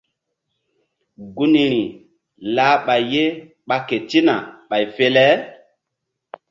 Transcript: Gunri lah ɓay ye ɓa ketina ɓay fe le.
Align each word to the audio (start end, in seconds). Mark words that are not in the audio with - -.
Gunri 1.35 1.71
lah 2.55 2.73
ɓay 2.85 3.03
ye 3.11 3.23
ɓa 3.67 3.75
ketina 3.87 4.35
ɓay 4.69 4.83
fe 4.95 5.05
le. 5.15 5.25